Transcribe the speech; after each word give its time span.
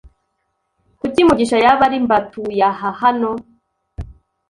Kuki 0.99 1.21
Mugisha 1.27 1.57
yaba 1.65 1.83
ari 1.87 1.97
mbatuyaha 2.03 2.87
hano? 3.01 3.31